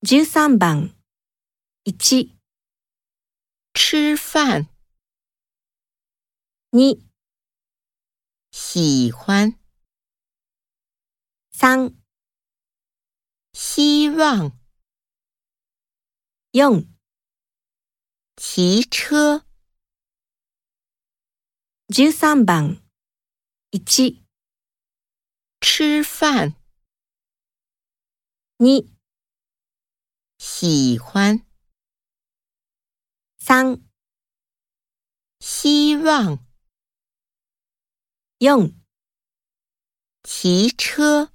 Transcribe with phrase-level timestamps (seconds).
[0.00, 0.94] 13番。
[1.82, 2.38] 1、
[3.74, 4.68] 吃饭
[6.70, 7.02] ，2、
[8.52, 9.58] 喜欢
[11.52, 11.96] ，3、
[13.52, 14.52] 希望
[16.52, 16.86] ，4、
[18.36, 19.44] 骑车
[21.88, 22.82] ，13番。
[23.72, 24.22] 1、
[25.60, 26.54] 吃饭
[28.58, 28.97] ，2、
[30.60, 31.46] 喜欢，
[33.38, 33.88] 三、
[35.38, 36.44] 希望，
[38.38, 38.74] 用。
[40.24, 41.32] 骑车。